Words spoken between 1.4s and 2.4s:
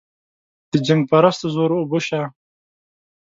زور اوبه شه.